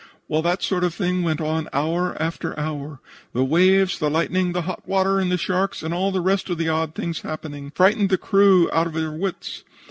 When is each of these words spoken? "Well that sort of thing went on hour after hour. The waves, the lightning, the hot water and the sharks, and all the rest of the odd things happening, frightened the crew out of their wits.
"Well 0.27 0.41
that 0.41 0.63
sort 0.63 0.83
of 0.83 0.95
thing 0.95 1.21
went 1.21 1.41
on 1.41 1.69
hour 1.71 2.19
after 2.19 2.57
hour. 2.59 2.99
The 3.33 3.45
waves, 3.45 3.99
the 3.99 4.09
lightning, 4.09 4.51
the 4.51 4.63
hot 4.63 4.87
water 4.89 5.19
and 5.19 5.31
the 5.31 5.37
sharks, 5.37 5.83
and 5.83 5.93
all 5.93 6.11
the 6.11 6.21
rest 6.21 6.49
of 6.49 6.57
the 6.57 6.69
odd 6.69 6.95
things 6.95 7.21
happening, 7.21 7.69
frightened 7.75 8.09
the 8.09 8.17
crew 8.17 8.67
out 8.73 8.87
of 8.87 8.93
their 8.93 9.11
wits. 9.11 9.63